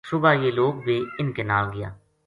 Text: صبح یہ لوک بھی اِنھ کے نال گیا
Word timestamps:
صبح 0.09 0.31
یہ 0.43 0.51
لوک 0.57 0.75
بھی 0.85 0.97
اِنھ 1.19 1.33
کے 1.35 1.43
نال 1.51 1.65
گیا 1.73 1.89